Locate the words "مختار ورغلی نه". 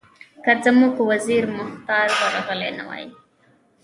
1.57-2.83